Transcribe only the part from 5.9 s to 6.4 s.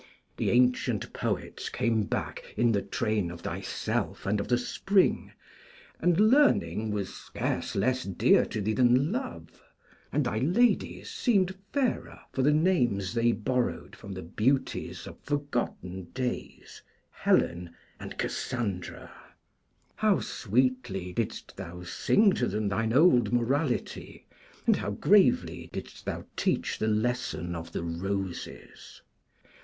and